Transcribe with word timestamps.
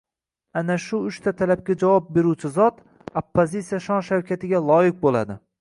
Ana 0.61 0.77
shu 0.85 1.01
uchta 1.09 1.33
talabga 1.41 1.75
javob 1.83 2.09
beruvchi 2.17 2.53
zot... 2.57 2.81
oppozitsiya 3.23 3.85
shon-shavkatiga 3.89 4.67
loyiq 4.73 5.01
bo‘ladi. 5.07 5.43